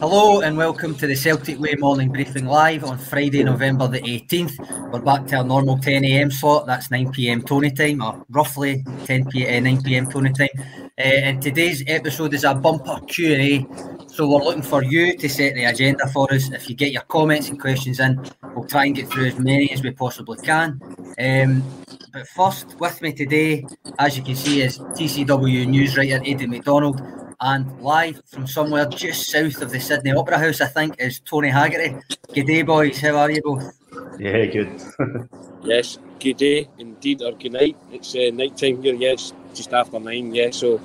[0.00, 4.90] Hello and welcome to the Celtic Way morning briefing live on Friday, November the 18th.
[4.90, 6.30] We're back to our normal 10 a.m.
[6.30, 6.64] slot.
[6.64, 7.42] That's 9 p.m.
[7.42, 9.64] Tony time, or roughly 10 p.m.
[9.64, 10.10] 9 p.m.
[10.10, 10.48] Tony time.
[10.56, 13.66] Uh, and today's episode is a bumper Q&A.
[14.06, 16.50] So we're looking for you to set the agenda for us.
[16.50, 18.24] If you get your comments and questions in,
[18.54, 20.80] we'll try and get through as many as we possibly can.
[21.18, 21.62] Um,
[22.10, 23.66] but first, with me today,
[23.98, 27.02] as you can see, is TCW news writer Aidan McDonald
[27.40, 31.48] and live from somewhere just south of the Sydney Opera House, I think, is Tony
[31.48, 31.96] Haggerty.
[32.34, 33.00] Good day, boys.
[33.00, 33.72] How are you both?
[34.18, 34.82] Yeah, good.
[35.62, 37.76] yes, good day indeed, or good night.
[37.90, 38.94] It's uh, night time here.
[38.94, 40.34] Yes, just after nine.
[40.34, 40.80] Yeah, so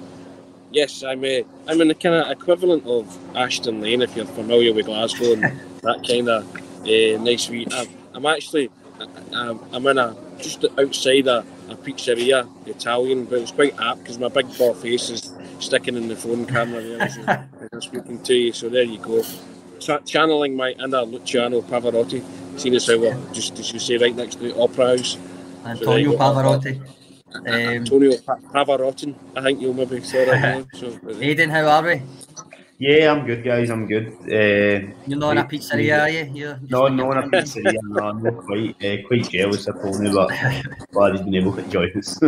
[0.71, 4.73] yes, I'm uh, I'm in the kind of equivalent of Ashton Lane, if you're familiar
[4.73, 5.43] with Glasgow and
[5.81, 7.67] that kind of uh, nice wee.
[7.71, 8.69] I'm, I'm actually
[9.33, 14.19] I'm, I'm in a just outside a, a pizzeria, Italian, but it's quite apt because
[14.19, 15.33] my big ball face is
[15.65, 18.53] sticking in the phone camera there as, I'm speaking to you.
[18.53, 19.23] So there you go.
[20.05, 22.23] channeling my inner Luciano Pavarotti,
[22.57, 25.17] seeing as how we're just as you say right next to the Opera House.
[25.65, 26.81] Antonio so Pavarotti.
[27.35, 30.67] Um, Antonio Pavarotti, I think you'll maybe say that.
[30.73, 32.01] so, Aidan, how are we?
[32.77, 33.69] Yeah, I'm good, guys.
[33.69, 34.07] I'm good.
[34.23, 36.31] Uh, You're not in a pizzeria, are you?
[36.33, 37.73] You're no, no, in a pizzeria.
[37.83, 40.29] no, I'm not quite, uh, quite jealous of Tony, but
[40.91, 42.19] glad he's been able to join us.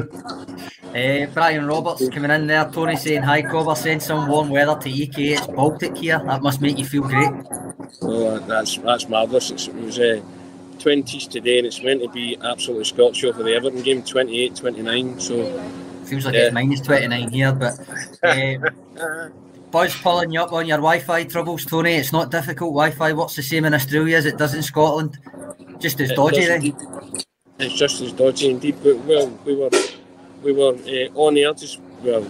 [0.98, 2.70] Uh, Brian Roberts coming in there.
[2.72, 3.76] Tony saying hi, Cover.
[3.76, 5.34] Send some warm weather to EK.
[5.34, 6.20] It's Baltic here.
[6.26, 7.32] That must make you feel great.
[8.02, 9.52] Oh, that's that's marvellous.
[9.52, 10.22] It's, it was uh,
[10.78, 15.20] 20s today, and it's meant to be absolutely scorcher for the Everton game, 28 29.
[15.20, 15.36] So
[16.06, 16.42] feels like yeah.
[16.42, 17.74] it's minus 29 here, but.
[18.24, 19.30] Uh,
[19.70, 21.96] Buzz pulling you up on your Wi-Fi troubles, Tony.
[21.96, 22.72] It's not difficult.
[22.72, 25.20] Wi-Fi works the same in Australia as it does in Scotland.
[25.80, 26.74] Just as dodgy then.
[27.60, 28.78] It's just as dodgy indeed.
[28.82, 29.70] But well, we were
[30.44, 32.26] we were uh, on air just well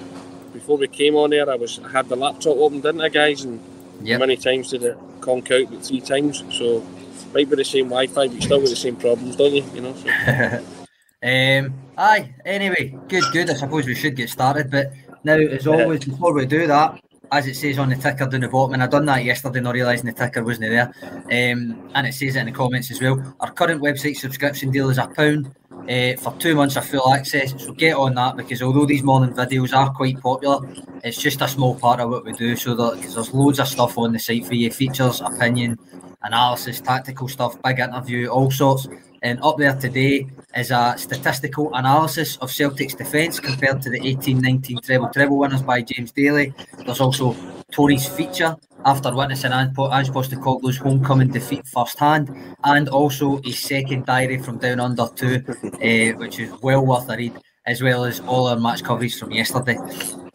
[0.54, 1.50] before we came on air.
[1.50, 3.44] I was I had the laptop open, didn't I, guys?
[3.44, 3.60] And
[4.02, 4.20] yep.
[4.20, 6.44] many times did it conk out, but three times.
[6.52, 6.86] So
[7.34, 9.64] might be the same Wi-Fi, but you still got the same problems, don't you?
[9.74, 9.94] You know.
[9.96, 10.10] So.
[11.24, 11.74] um.
[11.98, 12.34] Aye.
[12.46, 13.24] Anyway, good.
[13.32, 13.50] Good.
[13.50, 14.94] I suppose we should get started, but.
[15.24, 17.02] Now, as always, before we do that,
[17.32, 19.74] as it says on the ticker down the bottom, and I done that yesterday, not
[19.74, 20.94] realising the ticker wasn't there.
[21.04, 23.36] Um, and it says it in the comments as well.
[23.40, 25.54] Our current website subscription deal is a pound
[25.90, 27.54] uh, for two months of full access.
[27.64, 30.60] So get on that because although these morning videos are quite popular,
[31.04, 32.56] it's just a small part of what we do.
[32.56, 35.78] So that because there's loads of stuff on the site for you, features, opinion,
[36.24, 38.88] analysis, tactical stuff, big interview, all sorts.
[39.24, 44.84] And up there today is a statistical analysis of Celtic's defence compared to the 18-19
[44.84, 46.54] treble treble winners by James Daly.
[46.86, 47.36] There's also
[47.72, 48.56] Tony's feature
[48.88, 52.32] after witnessing Ange Postecoglou's homecoming defeat firsthand,
[52.64, 57.18] and also his second diary from Down Under 2, uh, which is well worth a
[57.18, 57.34] read,
[57.66, 59.78] as well as all our match coverage from yesterday.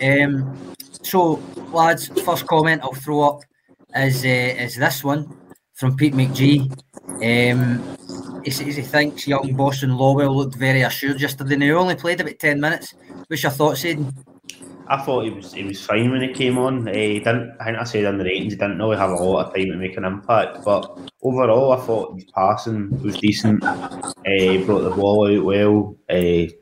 [0.02, 1.42] Um, so,
[1.72, 3.40] lads, first comment I'll throw up
[3.96, 5.34] is, uh, is this one
[5.72, 6.70] from Pete McGee.
[7.08, 7.96] Um,
[8.44, 11.54] he says he thinks young Bosun Lawal looked very assured yesterday.
[11.54, 12.92] And he only played about ten minutes.
[13.28, 14.12] What's your thoughts, Aidan?
[14.92, 16.86] I thought he was he was fine when he came on.
[16.86, 17.56] Uh, he didn't.
[17.58, 19.68] I think I said in the ratings he didn't really have a lot of time
[19.68, 20.58] to make an impact.
[20.66, 23.64] But overall, I thought his passing was decent.
[23.64, 25.96] Uh, he brought the ball out well.
[26.10, 26.52] Uh,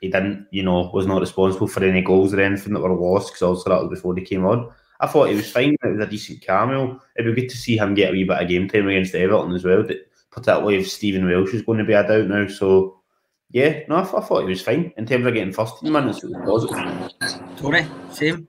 [0.00, 3.28] he didn't, you know, was not responsible for any goals or anything that were lost
[3.28, 4.68] because also that was before he came on.
[4.98, 5.76] I thought he was fine.
[5.80, 7.00] It was a decent cameo.
[7.16, 9.54] It'd be good to see him get a wee bit of game time against Everton
[9.54, 9.84] as well
[10.36, 12.46] particularly if Stephen Welsh is going to be a doubt now.
[12.46, 12.95] So,
[13.56, 15.94] yeah, no, I, th- I, thought he was fine in terms of getting first team
[15.94, 16.22] minutes.
[16.22, 17.56] It was positive.
[17.56, 18.46] Tony, same.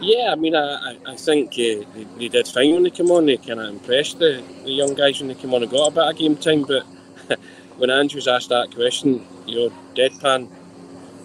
[0.00, 3.26] Yeah, I mean, I, I think uh, they, they, did fine when they came on.
[3.26, 5.90] They kind of impressed the, the young guys when they came on and got a
[5.90, 6.62] bit of game time.
[6.62, 6.84] But
[7.76, 10.48] when Andrews asked that question, you know, deadpan,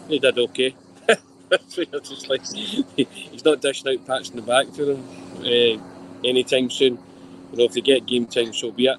[0.09, 0.75] they did okay.
[1.67, 5.07] so you're just like, he's not dishing out pats in the back to them
[5.41, 6.97] uh, anytime soon.
[7.51, 8.97] You know, if they get game time, so be it.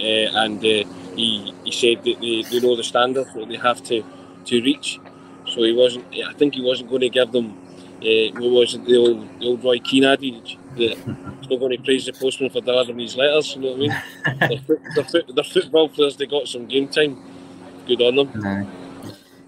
[0.00, 0.84] Uh, and uh,
[1.16, 4.04] he, he said that they, they know the standard that they have to,
[4.44, 5.00] to reach.
[5.46, 6.04] So he wasn't.
[6.14, 7.56] I think he wasn't going to give them.
[7.98, 10.96] Uh, what was it, the old, the old Roy Keane adage that
[11.40, 13.56] he's not going to praise the postman for delivering his letters.
[13.56, 14.78] You know what I mean?
[15.12, 16.16] they're, they're, football players.
[16.16, 17.20] They got some game time.
[17.86, 18.68] Good on them.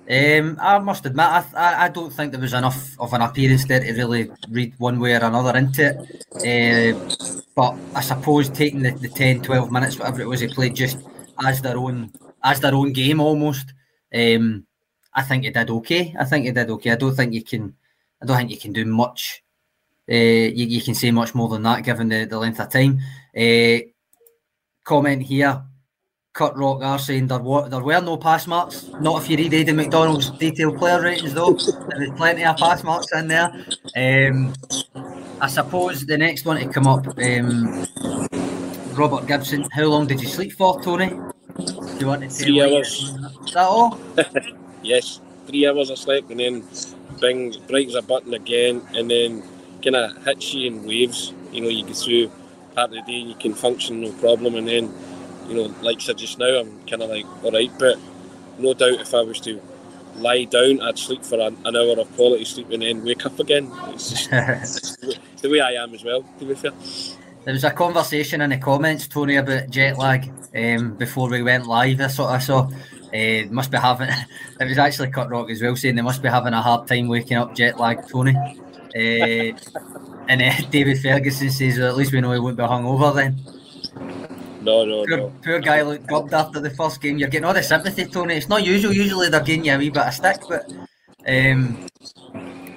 [0.09, 3.65] Um, I must admit, I, I, I, don't think there was enough of an appearance
[3.67, 6.95] there to really read one way or another into it.
[6.95, 10.75] Uh, but I suppose taking the, the 10, 12 minutes, whatever it was, he played
[10.75, 10.99] just
[11.45, 12.11] as their own
[12.43, 13.73] as their own game almost.
[14.13, 14.67] Um,
[15.15, 16.15] I think he did okay.
[16.19, 16.91] I think he did okay.
[16.91, 17.75] I don't think you can.
[18.21, 19.45] I don't think you can do much.
[20.11, 22.99] Uh, you, you can say much more than that given the, the length of time.
[23.37, 23.79] Uh,
[24.85, 25.63] comment here
[26.41, 28.89] Kurt Rock are saying there were, there were no pass marks.
[28.99, 31.53] Not if you read Aidan McDonald's detailed player ratings, though.
[31.53, 33.53] There's plenty of pass marks in there.
[33.95, 34.55] Um,
[35.39, 37.87] I suppose the next one to come up, um,
[38.95, 39.69] Robert Gibson.
[39.71, 41.09] How long did you sleep for, Tony?
[41.11, 43.15] Do you want to tell Three hours.
[43.47, 44.01] Is that all?
[44.83, 46.65] Yes, three hours I slept, and then
[47.21, 49.43] bing, breaks a button again, and then
[49.85, 51.35] kind of hits you in waves.
[51.53, 52.33] You know, you get through
[52.75, 54.95] part of the day, you can function no problem, and then,
[55.51, 57.99] you know, like I said just now, I'm kind of like, all right, but
[58.59, 59.61] no doubt if I was to
[60.15, 63.39] lie down, I'd sleep for an, an hour of quality sleep and then wake up
[63.41, 63.71] again.
[63.89, 66.73] It's just it's the, way, it's the way I am as well, to be fair.
[67.45, 71.67] There was a conversation in the comments, Tony, about jet lag um, before we went
[71.67, 71.99] live.
[71.99, 72.71] That's what I saw.
[73.13, 74.09] Uh, must be having.
[74.61, 77.09] It was actually Cut Rock as well saying they must be having a hard time
[77.09, 78.37] waking up jet lag, Tony.
[78.37, 79.57] Uh,
[80.29, 83.43] and uh, David Ferguson says, well, at least we know he won't be hungover then.
[84.61, 85.33] No, no, Poor, no.
[85.43, 87.19] poor guy looked gubbed after the first game.
[87.19, 88.35] You're getting all the sympathy, Tony.
[88.35, 88.93] It's not usual.
[88.93, 90.71] Usually they're giving you a wee bit of stick, but
[91.27, 91.87] um,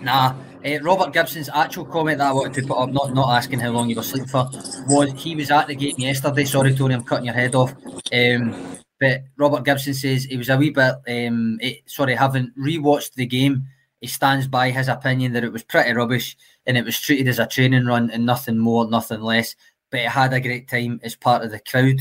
[0.01, 0.35] nah.
[0.65, 3.71] Uh, Robert Gibson's actual comment that I wanted to put up, not not asking how
[3.71, 4.49] long you were asleep for,
[4.87, 6.45] was he was at the game yesterday.
[6.45, 7.73] Sorry, Tony, I'm cutting your head off.
[8.13, 13.15] Um, but Robert Gibson says he was a wee bit, um, it, sorry, having rewatched
[13.15, 13.67] the game,
[13.99, 17.39] he stands by his opinion that it was pretty rubbish and it was treated as
[17.39, 19.57] a training run and nothing more, nothing less.
[19.93, 21.99] But he had a great time as part of the crowd.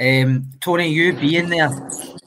[0.00, 1.68] Um, Tony, you being there,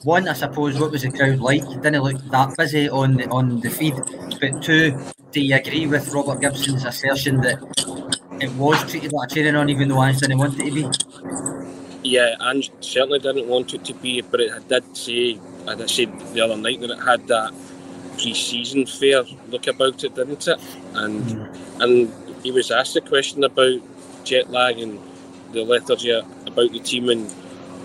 [0.04, 1.68] one, I suppose, what was the crowd like?
[1.82, 3.96] Didn't look that busy on the, on the feed.
[4.40, 4.98] But two,
[5.32, 7.60] do you agree with Robert Gibson's assertion that
[8.40, 12.10] it was treated like a training on, even though Ange didn't want it to be?
[12.10, 15.38] Yeah, and certainly didn't want it to be, but it did say,
[15.68, 17.54] as I said the other night, that it had that
[18.14, 20.60] pre-season fair look about it, didn't it?
[20.94, 21.50] And
[21.82, 22.14] and
[22.44, 23.82] he was asked a question about
[24.24, 25.00] jet lag and
[25.52, 27.32] the lethargy about the team, and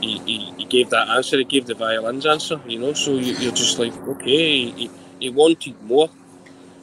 [0.00, 1.38] he, he, he gave that answer.
[1.38, 2.93] He gave the violins answer, you know.
[2.93, 4.91] So you, you're just like, okay, he,
[5.21, 6.11] he wanted more,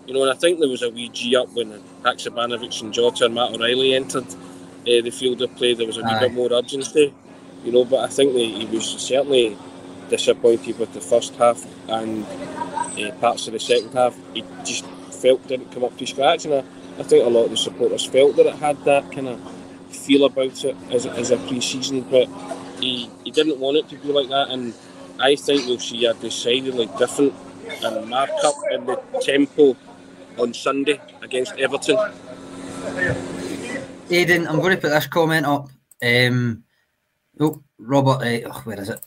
[0.08, 0.24] you know.
[0.24, 1.72] And I think there was a wee G up when
[2.04, 4.36] Haksabanovic and Jota and Matt O'Riley entered uh,
[4.84, 5.74] the field of play.
[5.74, 6.20] There was a wee Aye.
[6.20, 7.14] bit more urgency,
[7.64, 7.86] you know.
[7.86, 9.58] But I think that he was certainly
[10.10, 14.18] disappointed with the first half and uh, parts of the second half.
[14.34, 14.86] He just
[15.22, 16.64] felt didn't come up to scratch, and I,
[17.00, 19.42] I think a lot of the supporters felt that it had that kind of
[19.90, 22.28] feel about it as, as a pre-season, but
[22.80, 24.74] he, he didn't want it to be like that, and
[25.20, 27.34] I think we'll see a decidedly different
[27.84, 29.76] and mark-up in the tempo
[30.38, 31.98] on Sunday against Everton.
[34.10, 35.70] Aidan, I'm going to put this comment up.
[36.04, 36.64] Um,
[37.40, 39.00] oh, Robert, uh, where is it?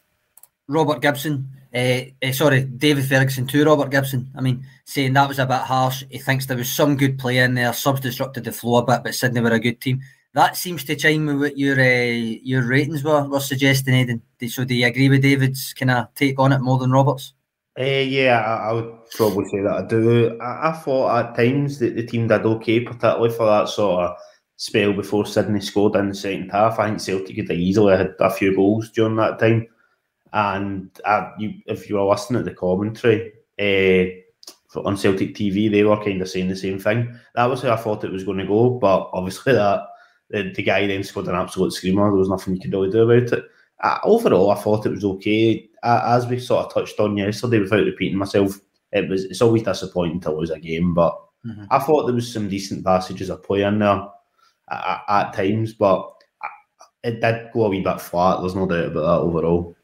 [0.68, 1.48] Robert Gibson.
[1.76, 4.30] Uh, sorry, David Ferguson to Robert Gibson.
[4.34, 6.04] I mean, saying that was a bit harsh.
[6.08, 7.74] He thinks there was some good play in there.
[7.74, 10.00] Subs disrupted the flow a bit, but Sydney were a good team.
[10.32, 14.22] That seems to chime with what your uh, your ratings were, were suggesting, Aidan.
[14.48, 17.34] So, do you agree with David's kind of take on it more than Roberts?
[17.78, 20.38] Uh, yeah, I, I would probably say that I do.
[20.40, 24.16] I, I thought at times that the team did okay, particularly for that sort of
[24.56, 26.78] spell before Sydney scored in the second half.
[26.78, 29.66] I think Celtic could have easily had a few goals during that time.
[30.36, 34.12] And uh, you, if you were listening to the commentary uh,
[34.68, 37.18] for, on Celtic TV, they were kind of saying the same thing.
[37.34, 39.80] That was how I thought it was going to go, but obviously that
[40.28, 42.10] the, the guy then scored an absolute screamer.
[42.10, 43.44] There was nothing you could really do about it.
[43.82, 45.70] Uh, overall, I thought it was okay.
[45.82, 48.58] Uh, as we sort of touched on yesterday, without repeating myself,
[48.92, 51.66] it was it's always disappointing to lose a game, but Mhm.
[51.70, 54.08] I thought there was some decent passages of play in there
[54.70, 56.10] at, at times, but
[57.02, 58.40] it did go a wee bit flat.
[58.40, 59.76] There's no doubt about that overall.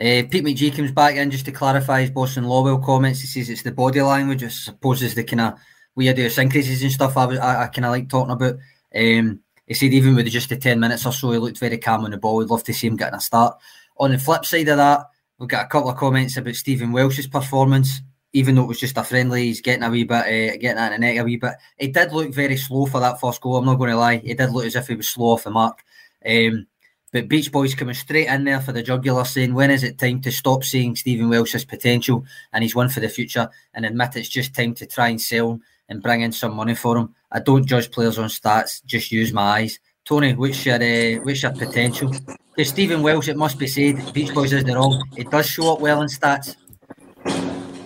[0.00, 3.20] Uh, Pete McGee comes back in just to clarify his Bosun Lawal comments.
[3.20, 5.54] He says it's the body language, I suppose, is the kind of
[5.94, 8.56] weird idiosyncrasies and stuff I, was- I, I kind of like talking about.
[8.94, 12.04] Um, he said even with just the 10 minutes or so, he looked very calm
[12.04, 12.36] on the ball.
[12.36, 13.56] We'd love to see him getting a start.
[13.98, 15.06] On the flip side of that,
[15.38, 18.00] we've got a couple of comments about Stephen Welsh's performance.
[18.32, 20.90] Even though it was just a friendly, he's getting a wee bit, uh, getting at
[20.90, 21.54] the neck a wee bit.
[21.78, 23.56] He did look very slow for that first goal.
[23.56, 24.16] I'm not going to lie.
[24.16, 25.78] He did look as if he was slow off the mark.
[26.26, 26.66] Um,
[27.14, 30.20] but Beach Boys coming straight in there for the jugular, saying, When is it time
[30.22, 34.28] to stop seeing Stephen Welsh's potential and he's one for the future and admit it's
[34.28, 37.14] just time to try and sell him and bring in some money for him?
[37.30, 39.78] I don't judge players on stats, just use my eyes.
[40.04, 42.12] Tony, what's your, uh, what's your potential?
[42.56, 45.00] Because Stephen Welsh, it must be said, Beach Boys isn't wrong.
[45.16, 46.56] It does show up well in stats.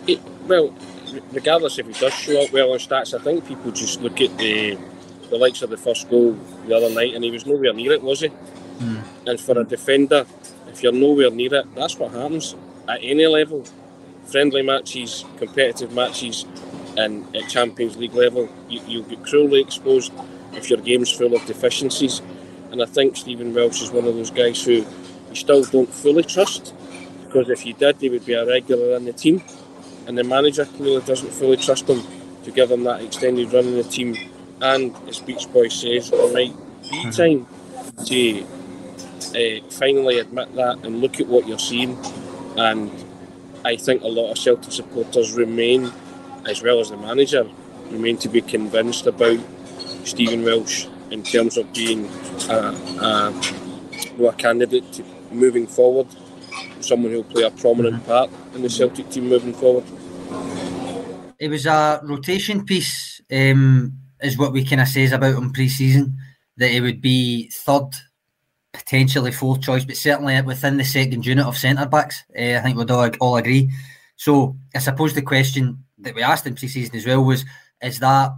[0.07, 0.75] It, well,
[1.33, 4.39] regardless if he does show up well on stats, I think people just look at
[4.39, 4.79] the
[5.29, 6.33] the likes of the first goal
[6.67, 8.31] the other night, and he was nowhere near it, was he?
[9.27, 10.27] And for a defender,
[10.69, 12.55] if you're nowhere near it, that's what happens
[12.89, 13.65] at any level.
[14.27, 16.45] Friendly matches, competitive matches,
[16.97, 20.13] and at Champions League level, you, you'll get cruelly exposed
[20.53, 22.21] if your game's full of deficiencies.
[22.71, 26.23] And I think Stephen Welsh is one of those guys who you still don't fully
[26.23, 26.75] trust,
[27.25, 29.43] because if you did, he would be a regular in the team
[30.07, 32.03] and the manager clearly doesn't fully trust him
[32.43, 34.17] to give him that extended run in the team
[34.61, 37.11] and as Beach Boy says, it might be mm-hmm.
[37.11, 37.47] time
[38.07, 38.47] to
[39.35, 41.99] uh, finally admit that and look at what you're seeing.
[42.57, 42.91] And
[43.65, 45.93] I think a lot of Celtic supporters remain,
[46.47, 47.49] as well as the manager,
[47.91, 49.39] remain to be convinced about
[50.05, 52.07] Stephen Welsh in terms of being
[52.49, 56.07] a, a, a candidate to moving forward,
[56.81, 58.07] someone who'll play a prominent mm-hmm.
[58.07, 59.85] part in the Celtic team moving forward.
[61.39, 66.17] It was a rotation piece, um, is what we kind of says about him pre-season.
[66.57, 67.91] That it would be third,
[68.79, 72.25] potentially fourth choice, but certainly within the second unit of centre backs.
[72.39, 73.71] Uh, I think we'd all, all agree.
[74.17, 77.45] So I suppose the question that we asked in pre-season as well was:
[77.83, 78.33] Is that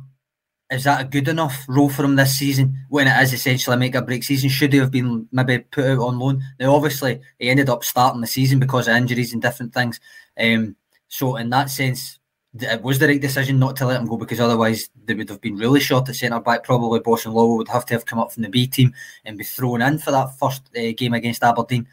[0.70, 3.78] is that a good enough role for him this season when it is essentially a
[3.78, 4.48] make or break season?
[4.48, 6.42] Should he have been maybe put out on loan?
[6.60, 9.98] Now, obviously, he ended up starting the season because of injuries and different things.
[10.40, 10.76] Um,
[11.08, 12.19] so, in that sense,
[12.58, 15.40] it was the right decision not to let him go because otherwise they would have
[15.40, 16.64] been really short at centre back.
[16.64, 18.92] Probably Bosun Lawal would have to have come up from the B team
[19.24, 21.86] and be thrown in for that first uh, game against Aberdeen.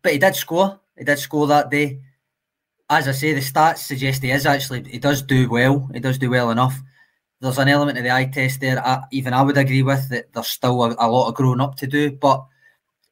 [0.00, 0.80] But he did score.
[0.96, 2.00] He did score that day.
[2.88, 5.88] As I say, the stats suggest he is actually he does do well.
[5.92, 6.80] He does do well enough
[7.42, 8.80] there's an element of the eye test there.
[8.86, 10.32] I, even I would agree with that.
[10.32, 12.46] There's still a, a, lot of growing up to do, but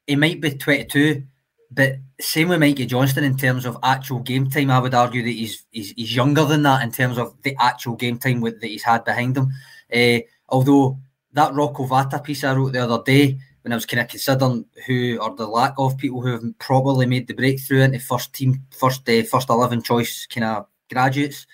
[0.06, 1.24] he might be 22.
[1.70, 4.70] But same with Mikey Johnston in terms of actual game time.
[4.70, 7.94] I would argue that he's he's, he's younger than that in terms of the actual
[7.94, 9.52] game time with, that he's had behind him.
[9.94, 10.98] Uh, although
[11.32, 14.64] that Rocco Vata piece I wrote the other day when I was kind of considering
[14.86, 18.62] who or the lack of people who have probably made the breakthrough into first team,
[18.70, 21.46] first uh, first eleven choice kind of graduates.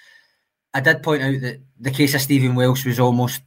[0.72, 3.42] I did point out that the case of Stephen Welsh was almost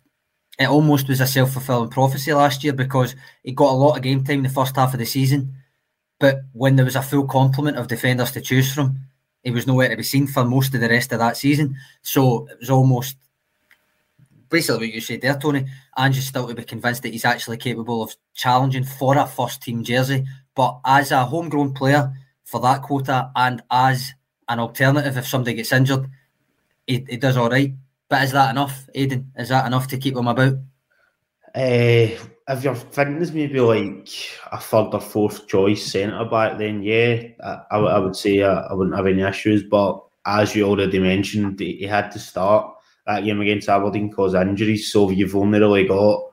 [0.59, 4.03] it almost was a self fulfilling prophecy last year because he got a lot of
[4.03, 5.55] game time in the first half of the season,
[6.19, 8.99] but when there was a full complement of defenders to choose from,
[9.43, 11.75] he was nowhere to be seen for most of the rest of that season.
[12.01, 13.15] So it was almost
[14.49, 15.65] basically what you said there, Tony.
[15.95, 19.61] And just still to be convinced that he's actually capable of challenging for a first
[19.61, 22.11] team jersey, but as a homegrown player
[22.43, 24.13] for that quota and as
[24.49, 26.09] an alternative if somebody gets injured
[26.89, 27.73] he, he does all right.
[28.09, 29.31] But is that enough, Aidan?
[29.37, 30.53] Is that enough to keep him about?
[31.53, 32.07] Uh,
[32.49, 34.09] if you're thinking is maybe like
[34.51, 38.61] a third or fourth choice centre back, then yeah, I, I, I would say I,
[38.61, 39.63] I, wouldn't have any issues.
[39.63, 42.73] But as you already mentioned, he, had to start
[43.05, 44.91] that game against Aberdeen because injuries.
[44.91, 46.23] So you've only really got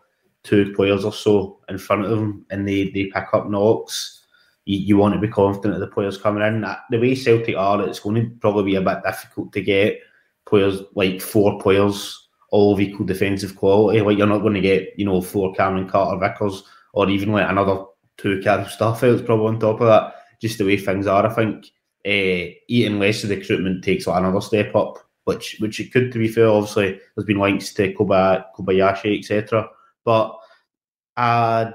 [0.42, 4.22] two players or so in front of them, and they, they pick up knocks.
[4.64, 6.64] You, you want to be confident of the players coming in.
[6.64, 9.98] Uh, the way Celtic are, it's going to probably be a bit difficult to get
[10.46, 14.00] players like four players all of equal defensive quality.
[14.00, 16.62] Like you're not going to get you know four Cameron Carter Vickers
[16.92, 17.84] or even like another
[18.16, 20.14] two Carl Starfelt's probably on top of that.
[20.40, 21.66] Just the way things are, I think
[22.06, 26.12] uh, eating less of the recruitment takes like another step up, which which it could
[26.12, 26.48] to be fair.
[26.48, 29.68] Obviously, there's been links to Kobayashi, etc.
[30.04, 30.38] But
[31.16, 31.72] uh,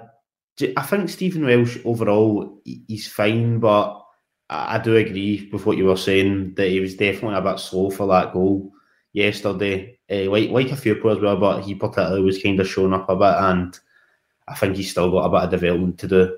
[0.78, 4.02] I think Stephen Welsh overall he's fine, but
[4.50, 7.90] I, do agree with what you were saying that he was definitely a bit slow
[7.90, 8.72] for that goal
[9.14, 9.98] yesterday.
[10.12, 13.10] Uh, like like a few players were, but he particularly was kind of showing up
[13.10, 13.80] a bit, and
[14.48, 16.38] I think he's still got a bit of development to do.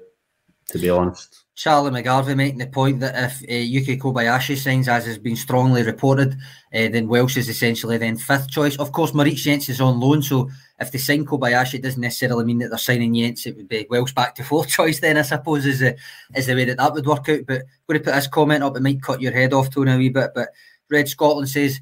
[0.69, 1.43] To be honest.
[1.55, 5.83] Charlie McGarvey making the point that if uh, Yuki Kobayashi signs, as has been strongly
[5.83, 6.33] reported,
[6.73, 8.75] uh, then Welsh is essentially then fifth choice.
[8.77, 10.49] Of course, Moritz Jenz is on loan, so
[10.79, 13.45] if they sign Kobayashi, it doesn't necessarily mean that they're signing Jenz.
[13.45, 15.95] It would be Welsh back to fourth choice then, I suppose, is the,
[16.33, 17.41] is the way that that would work out.
[17.45, 19.91] But I'm going to put this comment up, it might cut your head off, Tony,
[19.91, 20.31] a wee bit.
[20.33, 20.49] But
[20.89, 21.81] Red Scotland says,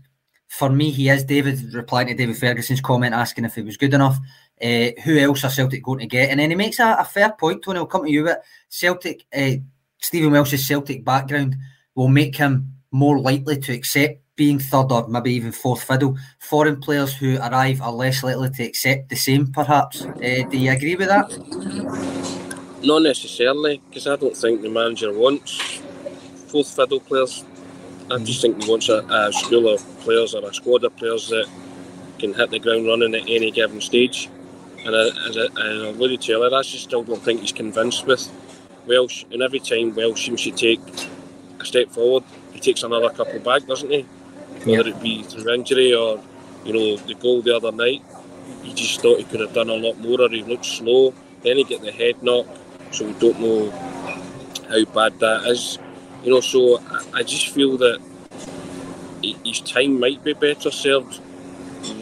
[0.52, 3.94] for me, he is David, replying to David Ferguson's comment asking if he was good
[3.94, 4.18] enough.
[4.62, 6.30] Uh, who else are Celtic going to get?
[6.30, 7.80] And then he makes a, a fair point, Tony.
[7.80, 8.26] I'll come to you.
[8.26, 9.54] But Celtic, uh,
[10.02, 11.56] Stephen Welsh's Celtic background
[11.96, 16.18] will make him more likely to accept being third or maybe even fourth fiddle.
[16.40, 20.02] Foreign players who arrive are less likely to accept the same, perhaps.
[20.04, 21.30] Uh, do you agree with that?
[22.84, 25.82] Not necessarily, because I don't think the manager wants
[26.48, 27.46] fourth fiddle players.
[28.12, 30.94] I just think he wants a, a uh, school of players or a squad of
[30.98, 31.48] players that
[32.20, 34.30] can hit the ground running at any given stage.
[34.80, 38.30] And as I, I alluded to earlier, I just still don't think he's convinced with
[38.86, 39.24] Welsh.
[39.32, 40.82] And every time Welsh seems to take
[41.62, 44.02] a step forward, he takes another couple back, doesn't he?
[44.66, 46.22] Whether it be through injury or,
[46.66, 48.02] you know, the goal the other night,
[48.62, 51.14] he just thought he could have done a lot more or he looked slow.
[51.44, 52.46] Then he get the head knock,
[52.92, 53.72] so we don't know
[54.70, 55.80] how bad that is.
[56.24, 58.00] You know, so I, I just feel that
[59.44, 61.20] his time might be better served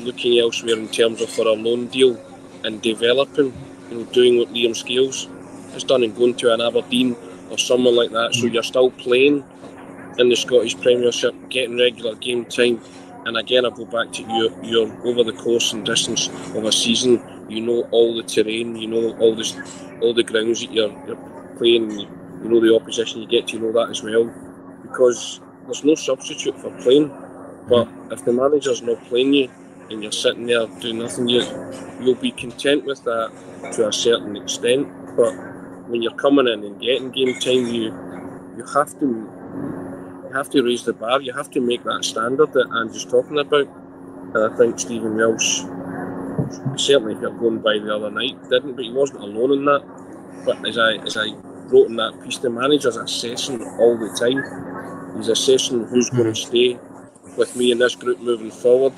[0.02, 2.20] looking elsewhere in terms of for a loan deal
[2.64, 3.54] and developing,
[3.90, 5.28] you know, doing what Liam Scales
[5.74, 7.16] has done and going to an Aberdeen
[7.50, 8.34] or someone like that.
[8.34, 9.44] So you're still playing
[10.18, 12.82] in the Scottish Premiership, getting regular game time,
[13.26, 14.56] and again, I go back to you.
[14.64, 17.22] You're over the course and distance of a season.
[17.50, 18.76] You know all the terrain.
[18.76, 21.18] You know all the all the grounds that you're, you're
[21.58, 22.08] playing.
[22.44, 23.22] You know the opposition.
[23.22, 24.26] You get to know that as well,
[24.82, 27.12] because there's no substitute for playing.
[27.68, 29.50] But if the manager's not playing you
[29.90, 31.44] and you're sitting there doing nothing, you
[32.00, 33.32] you'll be content with that
[33.74, 34.88] to a certain extent.
[35.16, 35.34] But
[35.90, 37.94] when you're coming in and getting game time, you
[38.58, 41.22] you have to you have to raise the bar.
[41.22, 43.68] You have to make that standard that Ange's talking about.
[44.34, 45.62] And I think Stephen Welsh,
[46.76, 49.84] certainly if you're going by the other night, didn't, but he wasn't alone in that.
[50.46, 51.34] But as I as I
[51.72, 55.18] wrote in that piece, the manager's assessing all the time.
[55.18, 56.80] He's assessing who's going to stay
[57.38, 58.94] with me in this group moving forward.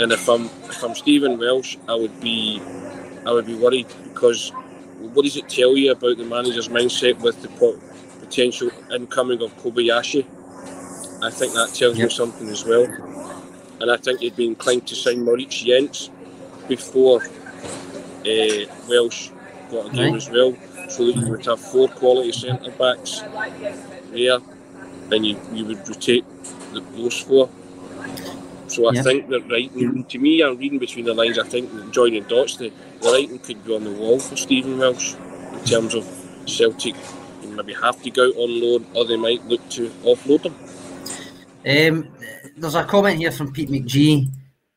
[0.00, 2.60] And if I'm if I'm Stephen Welsh, I would be
[3.26, 4.50] I would be worried because
[5.12, 7.48] what does it tell you about the manager's mindset with the
[8.20, 10.26] potential incoming of Kobayashi?
[11.22, 12.08] I think that tells yep.
[12.08, 12.84] me something as well.
[13.80, 16.10] And I think he'd be inclined to sign Moritz Jenz
[16.68, 19.30] before uh, Welsh
[19.70, 20.14] got a game right.
[20.14, 20.56] as well,
[20.88, 23.20] so that you would have four quality centre backs
[24.10, 24.38] there,
[25.08, 26.24] then you, you would rotate
[26.72, 27.48] the, those four.
[28.68, 31.38] So I think that writing, to me, I'm reading between the lines.
[31.38, 35.14] I think joining dots, the, the writing could be on the wall for Stephen Welsh
[35.14, 36.04] in terms of
[36.46, 36.96] Celtic
[37.54, 40.54] maybe have to go out on loan, or they might look to offload them.
[41.66, 42.08] Um,
[42.56, 44.28] there's a comment here from Pete McGee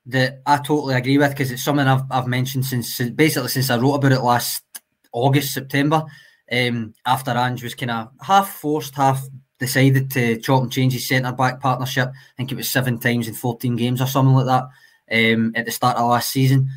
[0.07, 3.77] that I totally agree with because it's something I've, I've mentioned since basically since I
[3.77, 4.63] wrote about it last
[5.11, 6.03] August September.
[6.51, 9.21] Um, after Ange was kind of half forced, half
[9.59, 12.09] decided to chop and change his centre back partnership.
[12.09, 14.63] I think it was seven times in 14 games or something like that
[15.11, 16.69] um, at the start of last season.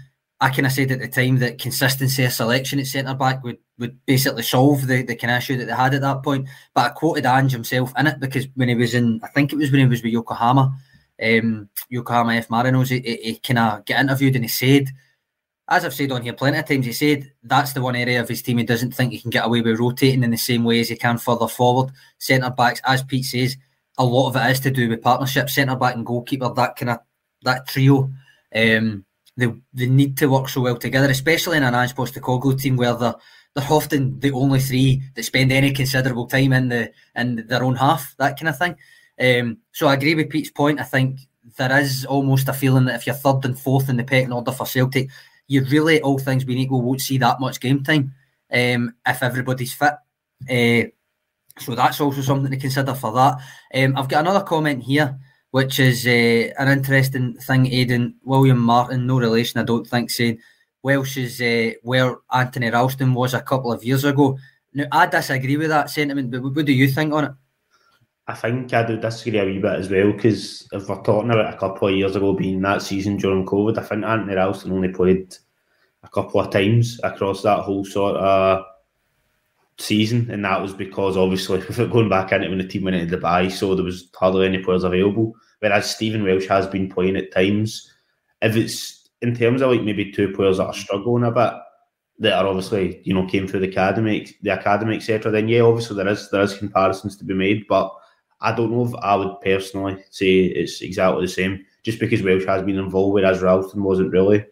[0.43, 3.59] I kind of said at the time that consistency of selection at centre back would,
[3.79, 6.49] would basically solve the, the kind of issue that they had at that point.
[6.73, 9.57] But I quoted Ange himself in it because when he was in, I think it
[9.57, 10.75] was when he was with Yokohama,
[11.23, 14.89] um, Yokohama F Marinos, he, he, he kind of get interviewed and he said,
[15.71, 18.29] as I've said on here plenty of times, he said that's the one area of
[18.29, 20.81] his team he doesn't think he can get away with rotating in the same way
[20.81, 21.93] as he can further forward.
[22.19, 23.57] Centre backs, as Pete says,
[23.97, 25.49] a lot of it is to do with partnership.
[25.49, 26.99] Centre back and goalkeeper, that kind of
[27.43, 28.11] that trio,
[28.55, 29.05] um,
[29.37, 32.95] they they need to work so well together, especially in an Ange Postecoglou team where
[32.95, 33.15] they're
[33.55, 37.77] they're often the only three that spend any considerable time in the in their own
[37.77, 38.77] half, that kind of thing.
[39.21, 40.81] Um, so I agree with Pete's point.
[40.81, 41.21] I think
[41.57, 44.53] there is almost a feeling that if you're third and fourth in the pecking order
[44.53, 45.11] for Celtic,
[45.51, 48.15] you really, all things being equal, won't see that much game time
[48.53, 49.95] um, if everybody's fit.
[50.49, 50.89] Uh,
[51.59, 53.39] so that's also something to consider for that.
[53.75, 55.19] Um, I've got another comment here,
[55.51, 57.67] which is uh, an interesting thing.
[57.67, 60.39] Aidan William Martin, no relation, I don't think, saying
[60.85, 64.39] Welsh is uh, where Anthony Ralston was a couple of years ago.
[64.73, 67.33] Now, I disagree with that sentiment, but what do you think on it?
[68.31, 71.53] I think I do disagree a wee bit as well because if we're talking about
[71.53, 74.91] a couple of years ago being that season during COVID, I think Anthony Ralston only
[74.91, 75.35] played
[76.05, 78.65] a couple of times across that whole sort of
[79.81, 83.51] season, and that was because obviously going back into when the team went into Dubai,
[83.51, 85.35] so there was hardly any players available.
[85.59, 87.93] Whereas Stephen Welsh has been playing at times.
[88.43, 91.55] If it's in terms of like maybe two players that are struggling a bit,
[92.21, 95.33] that are obviously you know came through the academy, the academy, etc.
[95.33, 97.93] Then yeah, obviously there is there is comparisons to be made, but
[98.41, 101.65] I don't know if I would personally say it's exactly the same.
[101.83, 104.45] Just because Welsh has been involved, whereas Ralston wasn't really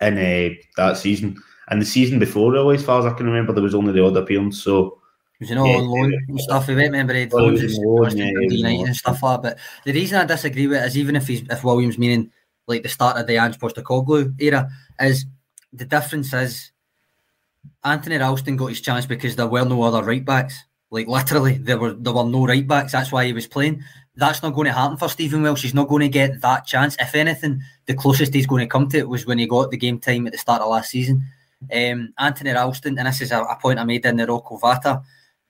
[0.00, 1.36] in uh, that season.
[1.68, 4.04] And the season before, really, as far as I can remember, there was only the
[4.04, 4.62] odd appearance.
[4.62, 4.98] So
[5.40, 6.66] was you know yeah, on loan and stuff.
[6.68, 7.62] We went remember he'd loans
[8.14, 9.56] yeah, and stuff like that.
[9.56, 12.30] But the reason I disagree with it is even if he's if Williams meaning
[12.66, 14.68] like the start of the Ange Postecoglou era
[15.00, 15.26] is
[15.72, 16.72] the difference is
[17.84, 20.64] Anthony Ralston got his chance because there were no other right backs.
[20.90, 22.92] Like literally, there were there were no right backs.
[22.92, 23.84] That's why he was playing.
[24.16, 25.62] That's not going to happen for Stephen Welsh.
[25.62, 26.96] He's not going to get that chance.
[26.98, 29.76] If anything, the closest he's going to come to it was when he got the
[29.76, 31.24] game time at the start of last season.
[31.72, 35.02] Um, Anthony Ralston, and this is a, a, point I made in the Rocco Vata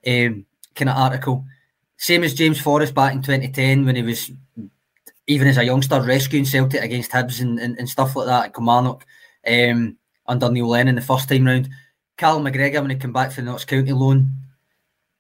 [0.07, 1.45] um, kind of article.
[1.97, 4.31] Same as James Forrest back in 2010 when he was
[5.27, 8.55] even as a youngster rescuing Celtic against Hibs and, and, and stuff like that at
[8.55, 9.05] Kilmarnock
[9.47, 9.97] um,
[10.27, 11.69] under Neil Lennon the first time round.
[12.17, 14.31] Cal McGregor when he came back from the Notts County loan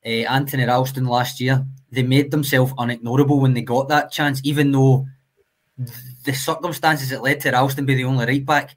[0.04, 4.72] uh, Anthony Ralston last year, they made themselves unignorable when they got that chance, even
[4.72, 5.06] though
[6.24, 8.76] the circumstances that led to Ralston be the only right back,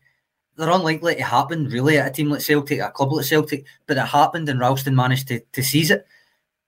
[0.56, 3.98] they're unlikely to happen really at a team like Celtic, a club like Celtic, but
[3.98, 6.06] it happened and Ralston managed to, to seize it.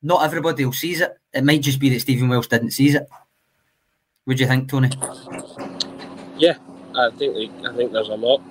[0.02, 1.18] Not everybody will seize it.
[1.34, 3.08] It might just be that Stephen Welsh didn't seize it.
[4.26, 4.90] Would you think, Tony?
[6.38, 6.58] Yeah,
[6.96, 8.42] I think I think there's a lot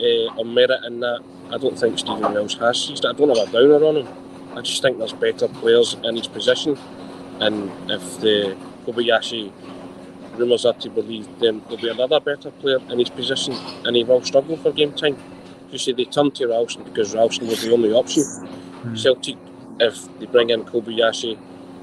[0.00, 1.22] uh, of merit in that.
[1.50, 3.08] I don't think Stephen Welsh has seized it.
[3.08, 4.29] I don't have a downer on him.
[4.56, 6.78] I just think there's better players in his position,
[7.40, 9.52] and if the Kobayashi
[10.36, 13.52] rumours are to believe then there'll be another better player in his position
[13.84, 15.16] and he will struggle for game time.
[15.70, 18.22] You see, they turned to Ralston because Ralston was the only option.
[18.22, 18.98] Mm.
[18.98, 19.36] Celtic,
[19.78, 21.38] if they bring in Kobayashi,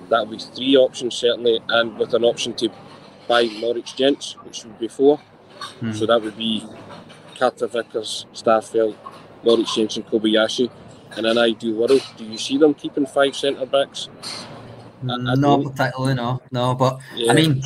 [0.09, 2.69] that'll be three options certainly, and with an option to
[3.27, 5.19] buy Moritz Jenz, which would be four.
[5.81, 5.95] Mm.
[5.95, 6.65] So that would be
[7.37, 8.95] Carter Vickers, Starfelt,
[9.43, 10.69] Moritz Jenz, and Kobayashi.
[11.17, 14.09] In an ideal world, do you see them keeping five centre backs?
[15.01, 16.75] Not particularly, no, no.
[16.75, 17.31] But yeah.
[17.31, 17.61] I mean,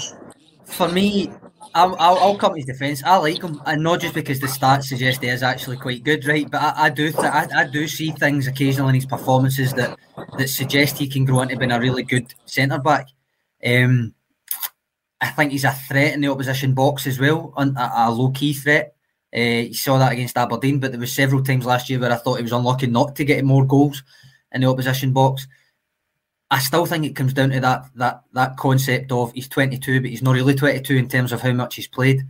[0.66, 1.32] for me,
[1.74, 3.04] I'll, I'll, I'll, come to his defence.
[3.04, 6.26] I like him, and not just because the stats suggest he is actually quite good,
[6.28, 6.50] right?
[6.50, 9.98] But I, I do, th- I, I, do see things occasionally in his performances that
[10.38, 13.08] that suggest he can grow into being a really good centre back.
[13.66, 14.14] Um,
[15.22, 18.54] I think he's a threat in the opposition box as well, a, a low key
[18.54, 18.96] threat.
[19.36, 22.18] Uh, you saw that against Aberdeen, but there was several times last year where I
[22.18, 24.04] thought he was unlucky not to get more goals
[24.52, 25.48] in the opposition box.
[26.50, 30.10] I still think it comes down to that that that concept of he's 22, but
[30.10, 32.22] he's not really 22 in terms of how much he's played.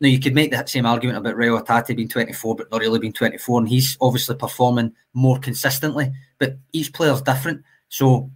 [0.00, 3.00] Now you could make that same argument about Reo Hatate being 24, but not really
[3.00, 6.12] being 24, and he's obviously performing more consistently.
[6.38, 8.30] But each player's different, so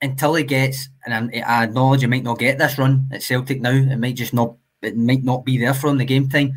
[0.00, 3.70] until he gets, and I acknowledge he might not get this run at Celtic now,
[3.70, 6.54] it might just not, it might not be there for him the game time.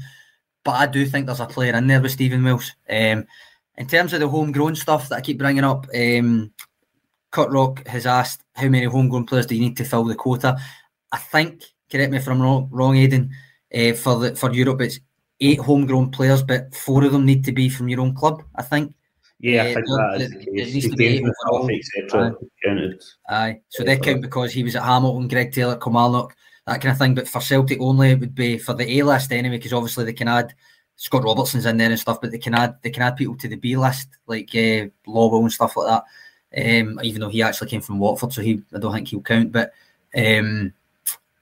[0.64, 2.72] But I do think there's a player in there with Stephen Welsh.
[2.90, 3.26] Um,
[3.78, 6.52] in terms of the homegrown stuff that I keep bringing up, um,
[7.32, 10.58] Cut Rock has asked how many homegrown players do you need to fill the quota?
[11.12, 13.32] I think, correct me if I'm wrong, wrong Aidan,
[13.74, 15.00] uh, for the for Europe it's
[15.40, 18.44] eight homegrown players, but four of them need to be from your own club.
[18.56, 18.94] I think.
[19.40, 20.74] Yeah, uh, I think that is the case.
[20.74, 21.70] needs to be eight overall.
[22.14, 22.92] Aye.
[23.30, 23.62] Aye.
[23.70, 26.36] So they count because he was at Hamilton, Greg Taylor, Kilmarnock,
[26.72, 27.16] that kind of thing.
[27.16, 30.14] But for Celtic only, it would be for the A list anyway, because obviously they
[30.14, 30.54] can add
[30.96, 33.48] Scott Robertson's in there and stuff, but they can add they can add people to
[33.48, 36.04] the B list like uh, and stuff like that
[36.58, 39.52] um, even though he actually came from Watford, so he I don't think he'll count.
[39.52, 39.74] But
[40.16, 40.74] um,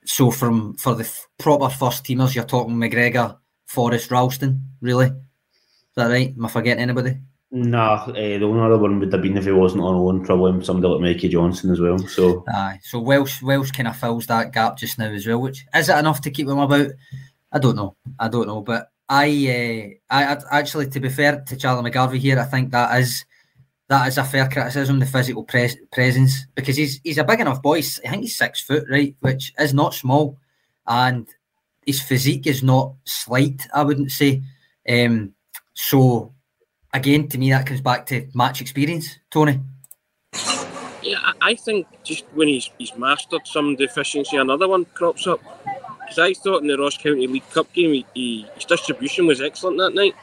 [0.05, 5.07] so from for the f- proper first teamers, you're talking McGregor, Forrest, Ralston, really?
[5.07, 6.33] Is that right?
[6.35, 7.17] Am I forgetting anybody?
[7.51, 10.63] Nah, uh, the only other one would have been if he wasn't on loan, probably
[10.63, 11.97] somebody like Mikey Johnston as well.
[11.97, 15.41] So aye, so Welsh Welsh kind of fills that gap just now as well.
[15.41, 16.91] Which is it enough to keep him about?
[17.51, 17.95] I don't know.
[18.19, 22.19] I don't know, but I, uh, I, I actually, to be fair to Charlie McGarvey
[22.19, 23.25] here, I think that is
[23.88, 27.63] that is a fair criticism, the physical pres- presence, because he's he's a big enough
[27.63, 27.79] boy.
[27.79, 30.38] I think he's six foot, right, which is not small,
[30.85, 31.27] and
[31.83, 33.67] his physique is not slight.
[33.73, 34.43] I wouldn't say.
[34.88, 35.33] Um,
[35.73, 36.33] so,
[36.93, 39.60] again, to me, that comes back to match experience, Tony.
[41.02, 45.39] Yeah, I think just when he's he's mastered some deficiency, another one crops up.
[46.02, 49.41] Because I thought in the Ross County League Cup game, he, he, his distribution was
[49.41, 50.15] excellent that night.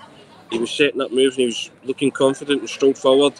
[0.50, 3.34] He was setting up moves and he was looking confident and strode forward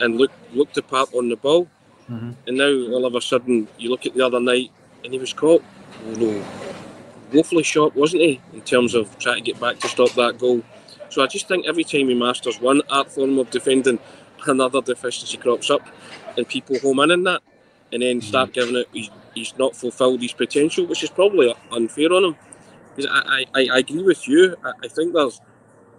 [0.00, 1.68] and look looked the part on the ball.
[2.10, 2.30] Mm-hmm.
[2.46, 4.70] And now all of a sudden you look at the other night
[5.04, 5.62] and he was caught.
[6.08, 6.44] You know,
[7.32, 10.62] woefully short, wasn't he, in terms of trying to get back to stop that goal.
[11.12, 13.98] So I just think every time he masters one art form of defending,
[14.46, 15.86] another deficiency crops up,
[16.38, 17.42] and people home in on that,
[17.92, 18.60] and then start mm-hmm.
[18.60, 18.88] giving it.
[18.94, 22.36] He's, he's not fulfilled his potential, which is probably unfair on him.
[22.96, 24.56] Because I, I, I agree with you.
[24.64, 25.38] I, I think there's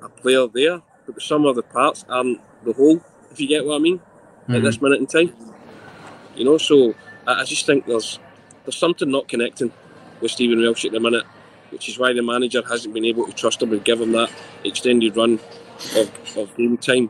[0.01, 2.99] a player there, but some of the parts aren't the whole
[3.29, 4.55] if you get what I mean, mm-hmm.
[4.55, 5.35] at this minute in time.
[6.35, 6.95] You know, so
[7.27, 8.17] I, I, just think there's
[8.65, 9.71] there's something not connecting
[10.21, 11.25] with Stephen Welsh at the minute,
[11.73, 14.31] which is why the manager hasn't been able to trust him and give him that
[14.63, 15.39] extended run
[15.97, 17.09] of, of game time.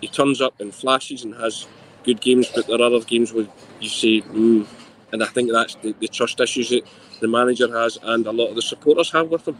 [0.00, 1.66] He turns up in flashes and has
[2.04, 3.46] good games, but there are other games where
[3.80, 4.66] you say, mm,
[5.12, 6.82] and I think that's the, the trust issues that
[7.20, 9.58] the manager has and a lot of the supporters have with him.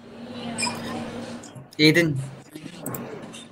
[1.79, 2.19] Aidan,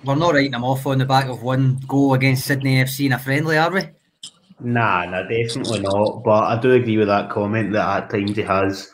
[0.05, 3.13] we're not writing him off on the back of one goal against Sydney FC in
[3.13, 3.83] a friendly, are we?
[4.61, 6.23] Nah, nah, definitely not.
[6.23, 8.93] But I do agree with that comment that at times he has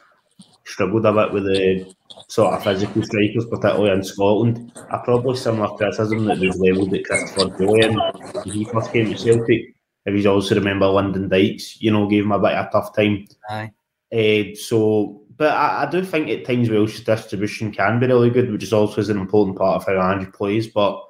[0.65, 1.95] struggled a bit with the
[2.29, 4.73] sort of physical strikers, particularly in Scotland.
[4.91, 9.19] I probably similar criticism that was levelled at Christopher Jullien when he first came to
[9.19, 9.75] Celtic.
[10.05, 12.95] If he's also remember Lyndon Dykes, you know, gave him a bit of a tough
[12.95, 13.27] time.
[13.51, 13.73] Aye.
[14.13, 18.51] Uh, so but I, I, do think at times Welsh's distribution can be really good,
[18.51, 20.67] which is also an important part of how Ange plays.
[20.67, 21.01] But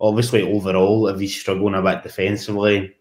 [0.00, 2.94] obviously, overall, if he's struggling a bit defensively,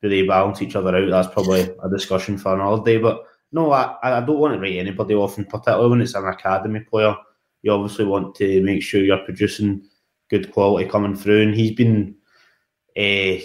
[0.00, 1.10] do they balance each other out?
[1.10, 2.96] That's probably a discussion for another day.
[2.96, 3.24] But
[3.54, 6.80] no, I, I don't want to write anybody off, and particularly when it's an academy
[6.80, 7.14] player,
[7.62, 9.88] you obviously want to make sure you're producing
[10.28, 11.42] good quality coming through.
[11.42, 12.16] And he's been
[12.96, 13.38] uh,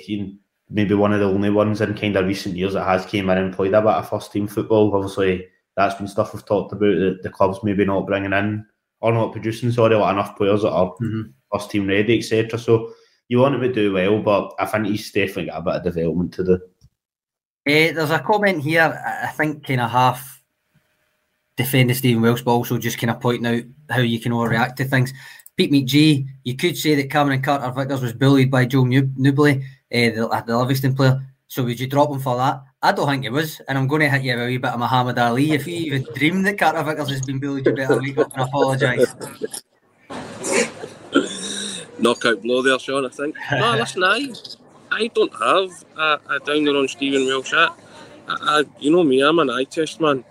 [0.69, 3.37] maybe one of the only ones in kind of recent years that has came in
[3.37, 4.93] and played a bit of first team football.
[4.95, 8.65] Obviously that's been stuff we've talked about that the clubs maybe not bringing in
[9.01, 11.29] or not producing, sorry, like enough players that are mm-hmm.
[11.53, 12.59] first team ready, etc.
[12.59, 12.91] So
[13.29, 15.83] you want him to do well, but I think he's definitely got a bit of
[15.83, 16.59] development to do.
[17.67, 18.81] Uh, there's a comment here,
[19.23, 20.41] I think, kind of half
[21.55, 24.85] defending Stephen Welsh, but also just kind of pointing out how you can overreact to
[24.85, 25.13] things.
[25.57, 29.59] Pete McGee, you could say that Cameron Carter Vickers was bullied by Joel Nouble, uh,
[29.91, 31.21] the, the Livingston player.
[31.47, 32.63] So would you drop him for that?
[32.81, 34.71] I don't think it was, and I'm going to hit you with a wee bit
[34.71, 35.51] of Muhammad Ali.
[35.51, 38.43] If you even dream that Carter Vickers has been bullied, you better wake up and
[38.43, 39.13] apologise.
[41.99, 43.05] Knockout blow there, Sean.
[43.05, 43.35] I think.
[43.51, 44.31] No, listen, I,
[44.91, 47.53] I don't have a, a downer on Stephen Welsh.
[47.53, 47.69] I,
[48.27, 50.23] I, you know me, I'm an eye test man.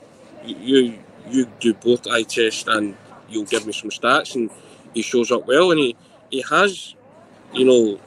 [0.44, 2.97] You, you do both eye test, and
[3.29, 4.51] you'll give me some stats, and
[4.94, 5.97] he shows up well, and he,
[6.31, 6.94] he has,
[7.53, 8.01] you know,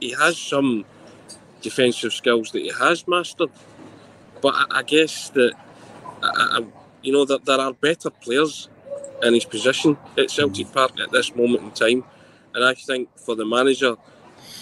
[0.00, 0.84] he has some
[1.60, 3.50] defensive skills that he has mastered.
[4.40, 5.54] But I, I guess that,
[6.22, 6.64] I,
[7.02, 8.68] you know, that there are better players
[9.22, 10.72] in his position at Celtic.
[10.72, 12.04] Park at this moment in time.
[12.54, 13.96] And I think for the manager,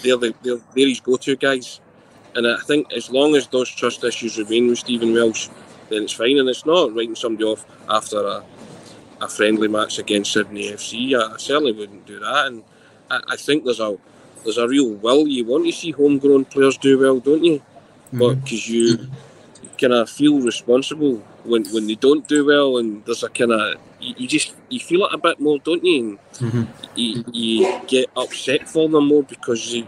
[0.01, 1.79] they're, the, they're, they're his go to guys.
[2.35, 5.49] And I think as long as those trust issues remain with Stephen Welsh,
[5.89, 6.37] then it's fine.
[6.37, 8.43] And it's not writing somebody off after a,
[9.21, 11.15] a friendly match against Sydney FC.
[11.15, 12.47] I, I certainly wouldn't do that.
[12.47, 12.63] And
[13.09, 13.97] I, I think there's a
[14.43, 15.27] there's a real will.
[15.27, 17.59] You want to see homegrown players do well, don't you?
[17.59, 18.19] Mm-hmm.
[18.19, 18.85] But because you,
[19.61, 23.51] you kind of feel responsible when, when they don't do well, and there's a kind
[23.51, 26.19] of you, you, just you feel it a bit more, don't you?
[26.33, 26.63] Mm-hmm.
[26.95, 29.87] You, you, get upset for them more because you,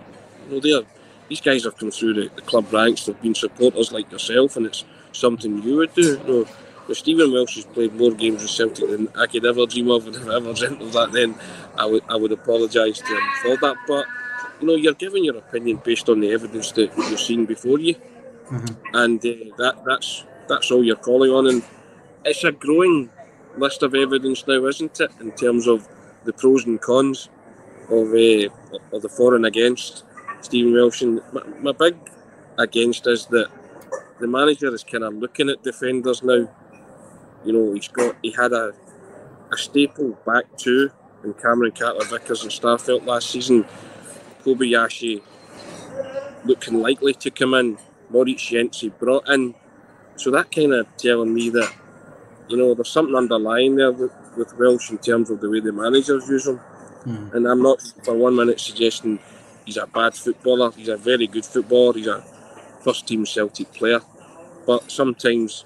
[0.50, 0.88] you know they're
[1.32, 3.06] these guys have come through the, the, club ranks.
[3.06, 6.19] They've been supporters like yourself, and it's something you would do.
[6.28, 6.45] You know,
[6.89, 10.08] if Stephen Welsh has played more games with Celtic than I could ever dream of,
[10.08, 11.36] and if I ever dreamt of that, then
[11.78, 13.78] I would I would apologise to him for that.
[13.88, 14.06] But
[14.60, 17.95] you know, you're giving your opinion based on the evidence that you're seeing before you,
[17.95, 18.95] mm-hmm.
[18.95, 21.47] and uh, that that's that's all you're calling on.
[21.47, 21.63] And
[22.26, 23.10] it's a growing
[23.58, 25.88] list of evidence now, isn't it, in terms of
[26.24, 27.30] the pros and cons
[27.90, 28.50] of uh,
[28.96, 30.06] of the for and against
[30.42, 31.02] Stephen Welsh.
[31.02, 31.98] And my, my big
[32.58, 33.50] against is that
[34.20, 36.50] the manager is kind of looking at defenders now.
[37.44, 38.74] You know, he's got he had a
[39.52, 40.92] a staple back two
[41.24, 43.66] in Cameron Carter Vickers and Starfelt last season
[44.44, 45.22] Kobayashi
[46.46, 47.78] looking likely to come in.
[48.10, 49.56] Moritz Jenzy brought in.
[50.16, 51.74] So that kind of telling me that,
[52.52, 55.72] you know, there's something underlying there with, with Welsh in terms of the way the
[55.72, 56.60] managers use him.
[57.06, 57.34] Mm.
[57.34, 59.20] And I'm not for one minute suggesting
[59.66, 60.72] he's a bad footballer.
[60.72, 61.94] He's a very good footballer.
[61.94, 62.24] He's a
[62.84, 64.02] first team Celtic player.
[64.68, 65.66] But sometimes,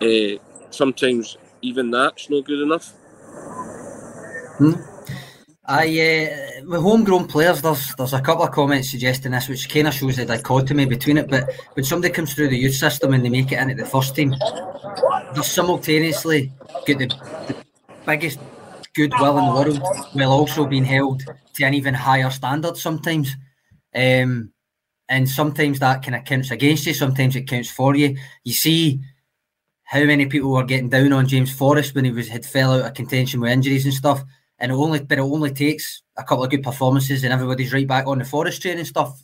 [0.00, 0.38] uh,
[0.70, 2.92] sometimes even that's not good enough.
[4.58, 4.97] Hmm.
[5.68, 9.86] I uh, with homegrown players, there's there's a couple of comments suggesting this, which kind
[9.86, 11.28] of shows the dichotomy between it.
[11.28, 14.16] But when somebody comes through the youth system and they make it into the first
[14.16, 14.34] team,
[15.34, 16.52] they simultaneously
[16.86, 17.56] get the, the
[18.06, 18.38] biggest
[18.94, 23.36] goodwill in the world, while also being held to an even higher standard sometimes.
[23.94, 24.52] Um,
[25.10, 26.94] and sometimes that kind of counts against you.
[26.94, 28.16] Sometimes it counts for you.
[28.42, 29.00] You see
[29.84, 32.86] how many people were getting down on James Forrest when he was had fell out
[32.86, 34.24] of contention with injuries and stuff
[34.60, 38.06] and only but it only takes a couple of good performances and everybody's right back
[38.06, 39.20] on the forest train and stuff.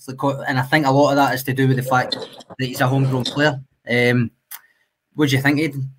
[0.46, 2.16] And I think a lot of that is to do with the fact
[2.58, 3.60] that he's a homegrown player.
[3.88, 4.30] Um,
[5.14, 5.90] what do you think, Aidan?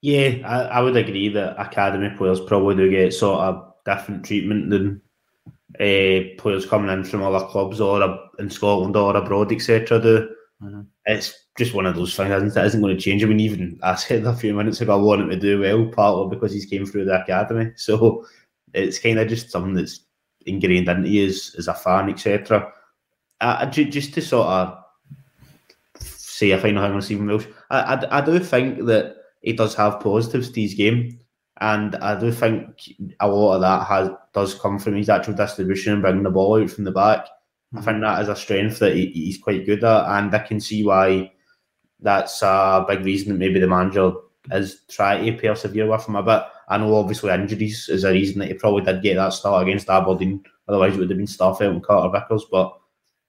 [0.00, 4.68] Yeah, I, I, would agree that academy players probably do get sort of different treatment
[4.68, 5.00] than
[5.78, 10.00] uh, players coming in from other clubs or in Scotland or abroad, etc.
[10.00, 10.80] Do mm-hmm.
[11.06, 12.66] it's just one of those things, isn't it?
[12.66, 13.22] Isn't going to change.
[13.22, 15.86] I mean, even I said a few minutes ago, I want him to do well,
[15.86, 17.72] partly because he's came through the academy.
[17.76, 18.26] So
[18.74, 20.00] it's kind of just something that's
[20.46, 22.72] ingrained into you as, as a fan, etc.
[23.70, 24.78] Just to sort of
[26.00, 29.74] say a final thing on Stephen Welsh, I, I, I do think that he does
[29.74, 31.18] have positives to his game.
[31.60, 32.80] And I do think
[33.20, 36.60] a lot of that has does come from his actual distribution and bringing the ball
[36.60, 37.26] out from the back.
[37.74, 40.60] I think that is a strength that he, he's quite good at, and I can
[40.60, 41.32] see why
[42.00, 44.12] that's a big reason that maybe the manager
[44.50, 46.42] is trying to persevere with him a bit.
[46.68, 49.88] I know obviously injuries is a reason that he probably did get that start against
[49.88, 50.42] Aberdeen.
[50.68, 52.46] Otherwise, it would have been Starfelt and Carter Vickers.
[52.50, 52.76] But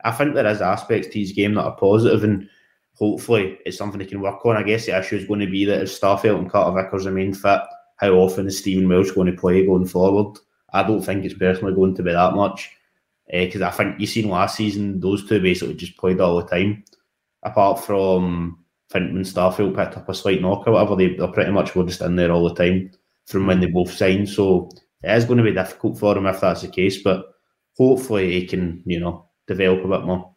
[0.04, 2.50] I think there is aspects to his game that are positive, and
[2.96, 4.58] hopefully it's something he can work on.
[4.58, 7.34] I guess the issue is going to be that if Starfelt and Carter Vickers remain
[7.34, 7.62] fit,
[7.98, 10.38] how often is Stephen Welsh going to play going forward?
[10.74, 12.72] I don't think it's personally going to be that much
[13.30, 16.48] because uh, I think you seen last season those two basically just played all the
[16.48, 16.84] time.
[17.44, 21.28] Apart from I think when Starfelt picked up a slight knock or whatever, they, they
[21.28, 22.92] pretty much were just in there all the time
[23.26, 24.30] from when they both signed.
[24.30, 24.70] So
[25.02, 27.26] it is going to be difficult for him if that's the case, but
[27.76, 30.34] hopefully he can, you know, develop a bit more.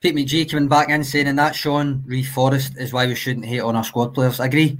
[0.00, 2.32] Pete McGee coming back in saying, and that Sean Reeve
[2.78, 4.40] is why we shouldn't hate on our squad players.
[4.40, 4.78] I agree.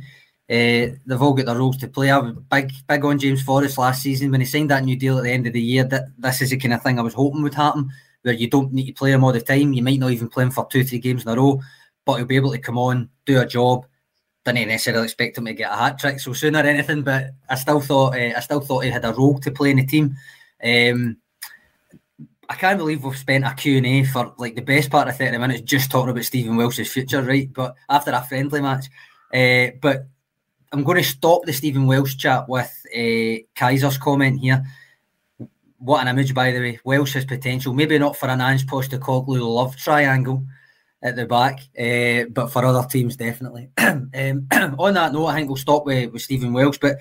[0.51, 2.11] Uh, they've all got their roles to play.
[2.11, 5.19] I was big, big on James Forrest last season when he signed that new deal
[5.19, 5.85] at the end of the year.
[5.85, 7.89] That this is the kind of thing I was hoping would happen,
[8.23, 9.73] where you don't need to play him all the time.
[9.73, 11.61] You might not even play him for two, three games in a row,
[12.05, 13.87] but he'll be able to come on, do a job,
[14.45, 17.55] didn't necessarily expect him to get a hat trick so soon or anything, but I
[17.55, 20.17] still thought uh, I still thought he had a role to play in the team.
[20.63, 21.19] Um,
[22.49, 25.61] I can't believe we've spent a Q&A for like the best part of 30 minutes
[25.61, 27.53] just talking about Stephen Welsh's future, right?
[27.53, 28.87] But after a friendly match.
[29.33, 30.09] Uh, but
[30.73, 34.65] I'm going to stop the Stephen Welsh chat with uh, Kaiser's comment here.
[35.79, 36.81] What an image, by the way.
[36.85, 40.45] Welsh has potential, maybe not for an Ange Postecoglou love triangle,
[41.03, 43.71] at the back, uh, but for other teams, definitely.
[43.79, 44.11] um,
[44.79, 46.99] on that note, I think we'll stop with, with Stephen Welsh, but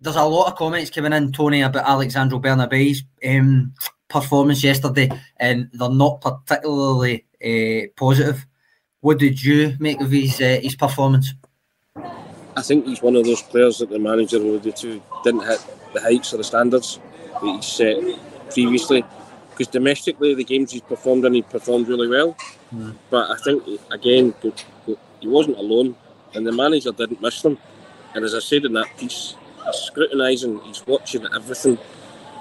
[0.00, 3.74] there's a lot of comments coming in, Tony, about Alexandro Bernabei's um,
[4.08, 8.46] performance yesterday, and they're not particularly uh, positive.
[9.00, 11.34] What did you make of his his performance?
[12.56, 16.00] I think he's one of those players that the manager alluded to didn't hit the
[16.00, 17.00] heights or the standards
[17.40, 17.96] that he set
[18.52, 19.04] previously
[19.50, 22.36] because domestically the games he's performed in, he performed really well.
[22.74, 22.96] Mm.
[23.10, 24.34] But I think again
[25.20, 25.96] he wasn't alone,
[26.34, 27.58] and the manager didn't miss them.
[28.14, 31.78] And as I said in that piece, he's scrutinising, he's watching everything.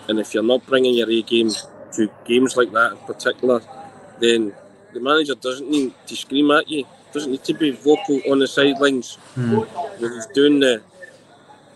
[0.09, 1.49] And if you're not bringing your A game
[1.93, 3.61] to games like that in particular,
[4.19, 4.53] then
[4.93, 6.85] the manager doesn't need to scream at you.
[7.13, 9.67] Doesn't need to be vocal on the sidelines mm.
[9.99, 10.81] when he's doing the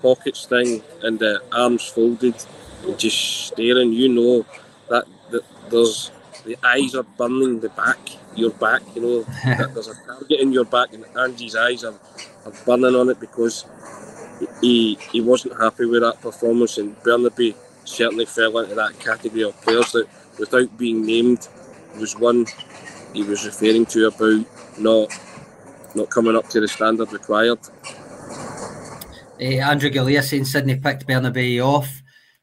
[0.01, 2.35] pockets thing and the arms folded
[2.83, 3.93] and just staring.
[3.93, 4.45] You know
[4.89, 6.11] that that there's
[6.45, 7.99] the eyes are burning the back,
[8.35, 9.21] your back, you know,
[9.73, 11.99] there's a target in your back, and Ange's eyes are,
[12.45, 13.65] are burning on it because
[14.61, 19.61] he he wasn't happy with that performance, and Bernabei certainly fell into that category of
[19.61, 20.07] players that,
[20.39, 21.47] without being named,
[21.99, 22.45] was one
[23.13, 24.45] he was referring to about
[24.79, 25.11] not
[25.97, 27.59] not coming up to the standard required.
[29.39, 32.01] Uh, Andrew Galea saying Sydney picked Bernabei off.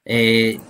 [0.08, 0.60] Uh,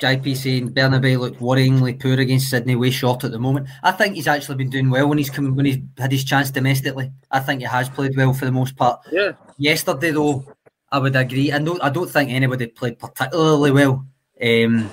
[0.00, 3.68] JP saying Bernabei looked worryingly poor against Sydney, way short at the moment.
[3.82, 6.50] I think he's actually been doing well when he's come when he's had his chance
[6.50, 7.12] domestically.
[7.30, 9.00] I think he has played well for the most part.
[9.12, 9.32] Yeah.
[9.58, 10.44] Yesterday though,
[10.90, 11.52] I would agree.
[11.52, 14.06] I don't I don't think anybody played particularly well.
[14.42, 14.90] Um,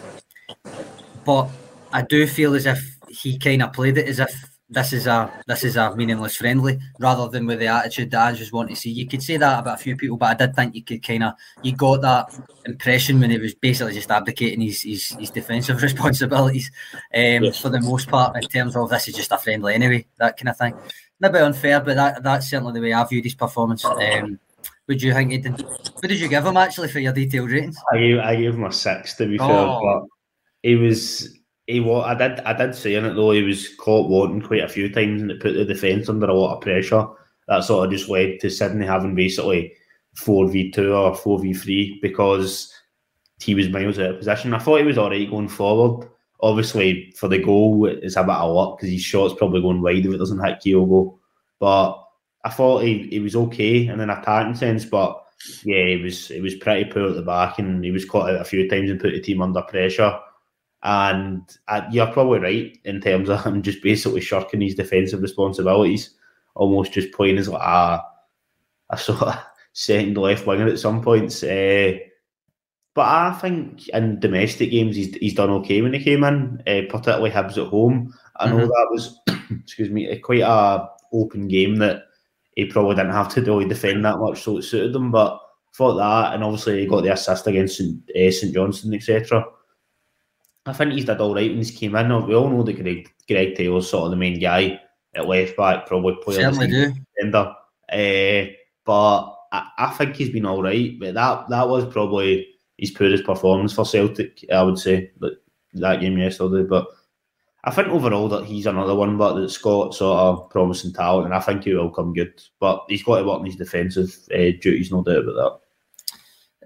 [1.26, 1.50] but
[1.94, 4.34] I do feel as if he kind of played it as if
[4.70, 8.34] this is a this is a meaningless friendly rather than with the attitude that I
[8.34, 8.92] just want to see.
[8.92, 11.24] You could say that about a few people, but I did think you could kind
[11.24, 15.82] of you got that impression when he was basically just abdicating his his, his defensive
[15.82, 16.70] responsibilities
[17.14, 17.62] um, yes.
[17.62, 20.50] for the most part in terms of this is just a friendly anyway, that kind
[20.50, 20.76] of thing.
[21.24, 23.84] A bit unfair, but that that's certainly the way I viewed his performance.
[23.86, 24.40] Um,
[24.88, 25.54] would you think, Aidan?
[25.54, 27.78] What did you give him actually for your detailed ratings?
[27.92, 29.48] I gave I gave him a six to be oh.
[29.48, 30.08] fair, but
[30.62, 31.37] he was
[31.68, 32.06] he was.
[32.06, 32.40] I did.
[32.40, 33.32] I did say in it though.
[33.32, 36.34] He was caught wanting quite a few times, and it put the defence under a
[36.34, 37.06] lot of pressure.
[37.48, 39.74] That sort of just led to Sydney having basically
[40.16, 42.74] four v two or four v three because
[43.40, 44.54] he was miles out of position.
[44.54, 46.10] I thought he was all right going forward.
[46.40, 50.06] Obviously, for the goal, it's a bit of luck because his shot's probably going wide
[50.06, 51.18] if it doesn't hit Kyogo.
[51.60, 52.04] But
[52.46, 55.22] I thought he, he was okay in an attacking sense, but
[55.64, 58.42] yeah, he was he was pretty poor at the back, and he was caught out
[58.42, 60.18] a few times and put the team under pressure.
[60.88, 66.12] And uh, you're probably right in terms of him just basically shirking his defensive responsibilities,
[66.56, 68.02] almost just playing as like a,
[68.92, 69.38] a sort of
[69.74, 71.44] second left winger at some points.
[71.44, 71.98] Uh,
[72.96, 76.82] but I think in domestic games he's, he's done okay when he came in, uh,
[76.90, 78.14] particularly Hibs at home.
[78.38, 78.68] I know mm-hmm.
[78.68, 79.20] that was,
[79.62, 82.04] excuse me, quite a open game that
[82.56, 85.12] he probably didn't have to really defend that much, so it suited them.
[85.12, 85.38] But
[85.74, 89.46] for that, and obviously he got the assist against St, uh, St Johnstone, etc.
[90.68, 92.28] I think he's did all right when he came in.
[92.28, 94.80] We all know that Greg, Greg Taylor's sort of the main guy
[95.16, 96.94] at left back, probably player Certainly do.
[97.16, 97.54] defender.
[97.92, 98.52] Uh,
[98.86, 101.00] but I, I, think he's been all right.
[101.00, 105.34] But that that was probably his poorest performance for Celtic, I would say, but
[105.74, 106.64] that game yesterday.
[106.64, 106.88] But
[107.64, 111.34] I think overall that he's another one, but that's got sort of promising talent, and
[111.34, 112.42] I think he will come good.
[112.60, 115.60] But he's got to work on his defensive uh, duties, no doubt about that.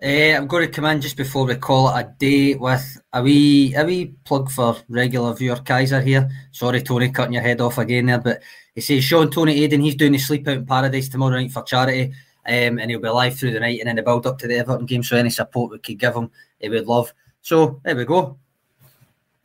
[0.03, 3.21] Uh, I'm going to come in just before we call it a day with a
[3.21, 6.27] wee, a wee plug for regular viewer Kaiser here.
[6.51, 8.41] Sorry, Tony, cutting your head off again there, but
[8.73, 11.61] he says Sean Tony Aidan, he's doing the sleep out in paradise tomorrow night for
[11.61, 12.13] charity,
[12.47, 14.57] um, and he'll be live through the night and then the build up to the
[14.57, 15.03] Everton game.
[15.03, 17.13] So any support we could give him, he would love.
[17.43, 18.39] So there we go.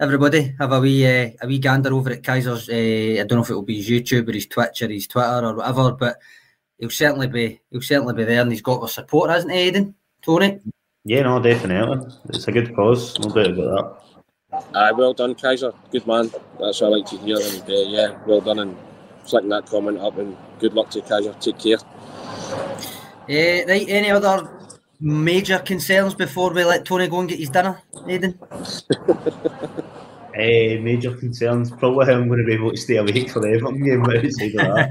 [0.01, 2.70] Everybody have a wee uh, a wee gander over at Kaiser's.
[2.70, 5.07] Uh, I don't know if it will be his YouTube or his Twitch or his
[5.07, 6.16] Twitter or whatever, but
[6.78, 9.95] he'll certainly be he'll certainly be there, and he's got our support, hasn't he, Aidan?
[10.27, 10.59] Tony?
[11.05, 12.12] Yeah, no, definitely.
[12.31, 14.03] It's a good cause, no doubt about
[14.51, 14.66] that.
[14.74, 15.72] Aye, well done, Kaiser.
[15.93, 16.33] Good man.
[16.59, 17.37] That's what I like to hear.
[17.37, 18.59] And uh, yeah, well done.
[18.59, 18.77] And
[19.24, 20.18] flicking that comment up.
[20.18, 21.33] And good luck to Kaiser.
[21.35, 21.79] Take care.
[23.29, 24.51] Uh, right, any other
[25.01, 28.39] major concerns before we let Tony go and get his dinner, Aidan?
[28.51, 28.62] uh,
[30.35, 31.70] major concerns.
[31.70, 34.77] Probably I'm going to be able to stay awake for the Everton game outside of
[34.77, 34.91] that.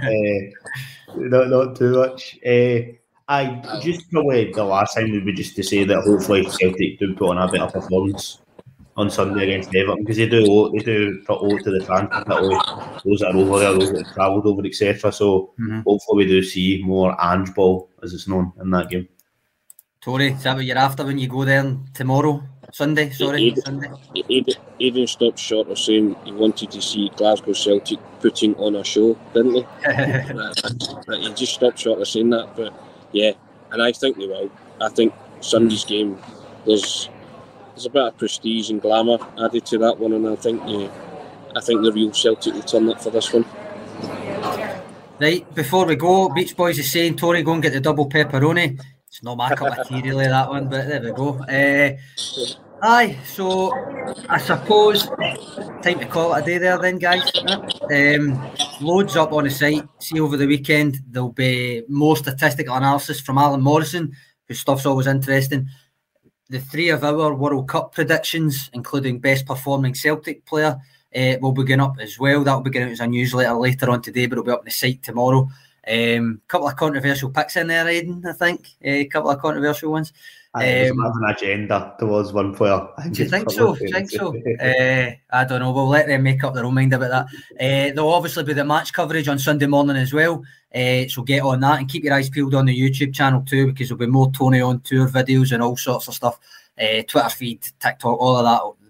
[1.10, 2.40] uh, not, not too much.
[2.46, 2.96] Uh,
[3.28, 7.16] I just probably the last time would be just to say that hopefully Celtic do
[7.16, 8.40] put on a better performance
[8.98, 12.10] on Sunday against Everton because they do they do put out to the fans
[13.04, 15.12] those that are over there, those that have travelled over, etc.
[15.12, 15.82] So mm-hmm.
[15.82, 19.08] hopefully we do see more Ange ball as it's known in that game.
[20.02, 22.44] Tony, is that what you're after when you go there tomorrow?
[22.72, 23.90] Sunday, sorry, Aidan, Sunday.
[24.30, 28.84] Aidan, Aidan stopped short of saying he wanted to see Glasgow Celtic putting on a
[28.84, 29.66] show, didn't he?
[31.24, 32.72] he just stopped short of saying that, but
[33.16, 33.32] yeah,
[33.72, 34.52] and I think they will.
[34.82, 36.20] I think Sunday's game,
[36.66, 37.10] there's
[37.74, 40.90] there's a bit of prestige and glamour added to that one, and I think yeah,
[41.56, 43.46] I think the real Celtic will turn up for this one.
[45.18, 48.78] Right, before we go, Beach Boys is saying, Tony, go and get the double pepperoni.
[49.08, 51.40] It's not my cup of tea, really, that one, but there we go.
[51.40, 51.96] Uh,
[52.82, 53.72] aye, so
[54.30, 55.08] I suppose
[55.86, 57.32] time to call it a day there, then, guys.
[57.92, 58.42] Um,
[58.82, 59.88] loads up on the site.
[60.00, 64.12] See over the weekend, there'll be more statistical analysis from Alan Morrison,
[64.48, 65.68] whose stuff's always interesting.
[66.50, 70.78] The three of our World Cup predictions, including best performing Celtic player,
[71.16, 72.44] uh, will begin up as well.
[72.44, 74.66] That will begin out as a newsletter later on today, but it'll be up on
[74.66, 75.48] the site tomorrow.
[75.88, 78.68] A um, couple of controversial picks in there, Aidan, I think.
[78.84, 80.14] A uh, couple of controversial ones.
[80.56, 82.88] I um, an agenda towards one player.
[83.12, 83.76] do you think so?
[83.76, 84.30] Do you think so?
[84.30, 85.72] uh, I don't know.
[85.72, 87.26] We'll let them make up their own mind about that.
[87.60, 90.44] Uh, there'll obviously be the match coverage on Sunday morning as well.
[90.74, 93.68] Uh, so get on that and keep your eyes peeled on the YouTube channel too,
[93.68, 96.40] because there'll be more Tony on tour videos and all sorts of stuff.
[96.80, 98.46] Uh, Twitter feed, TikTok, all of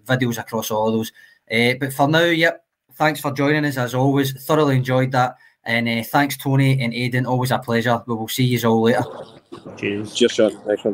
[0.06, 1.12] that, videos across all of those.
[1.50, 2.62] Uh, but for now, yep.
[2.94, 4.32] Thanks for joining us as always.
[4.44, 5.36] Thoroughly enjoyed that.
[5.64, 7.26] And uh, thanks, Tony and Aidan.
[7.26, 8.02] Always a pleasure.
[8.06, 9.04] We will see you all later.
[9.76, 10.14] Cheers.
[10.14, 10.50] Cheers, Sean.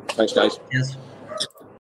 [0.08, 0.58] Thanks, guys.
[0.70, 0.96] Cheers.